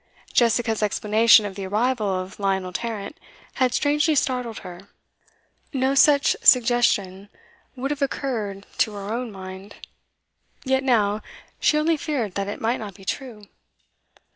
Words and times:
Jessica's 0.33 0.81
explanation 0.81 1.45
of 1.45 1.53
the 1.53 1.67
arrival 1.67 2.07
of 2.07 2.39
Lionel 2.39 2.73
Tarrant 2.73 3.19
had 3.61 3.71
strangely 3.71 4.15
startled 4.15 4.57
her; 4.65 4.89
no 5.73 5.93
such 5.93 6.35
suggestion 6.41 7.29
would 7.75 7.91
have 7.91 8.01
occurred 8.01 8.65
to 8.79 8.93
her 8.93 9.13
own 9.13 9.31
mind. 9.31 9.75
Yet 10.65 10.83
now, 10.83 11.21
she 11.59 11.77
only 11.77 11.97
feared 11.97 12.33
that 12.33 12.47
it 12.47 12.59
might 12.59 12.77
not 12.79 12.95
be 12.95 13.05
true. 13.05 13.43